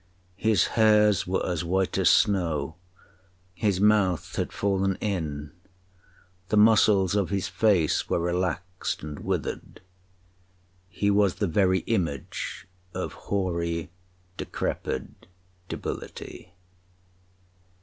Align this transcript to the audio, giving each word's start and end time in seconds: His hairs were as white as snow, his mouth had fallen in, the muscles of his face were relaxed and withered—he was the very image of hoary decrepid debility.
His 0.37 0.65
hairs 0.73 1.27
were 1.27 1.45
as 1.45 1.63
white 1.63 1.95
as 1.99 2.09
snow, 2.09 2.73
his 3.53 3.79
mouth 3.79 4.35
had 4.35 4.51
fallen 4.51 4.95
in, 4.95 5.51
the 6.49 6.57
muscles 6.57 7.13
of 7.13 7.29
his 7.29 7.47
face 7.47 8.09
were 8.09 8.19
relaxed 8.19 9.03
and 9.03 9.19
withered—he 9.19 11.11
was 11.11 11.35
the 11.35 11.45
very 11.45 11.81
image 11.81 12.65
of 12.95 13.13
hoary 13.13 13.91
decrepid 14.37 15.27
debility. 15.69 16.55